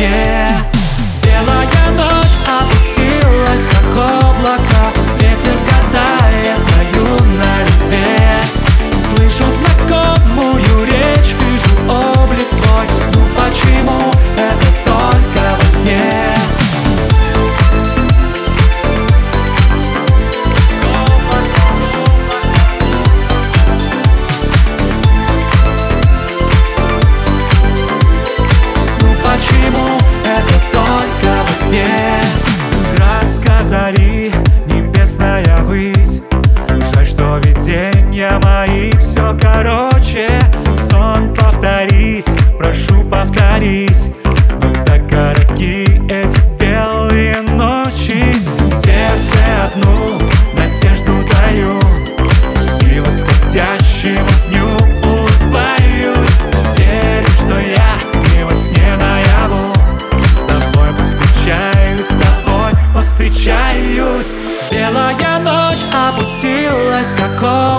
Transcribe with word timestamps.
Yeah. 0.00 0.29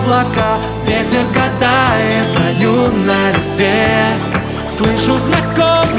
Как 0.00 0.06
облако 0.06 0.58
Ветер 0.86 1.26
катает 1.32 2.26
на 2.90 3.30
листве. 3.32 4.14
Слышу 4.68 5.16
знакомую 5.18 5.89